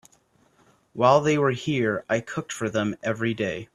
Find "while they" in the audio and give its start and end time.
0.93-1.37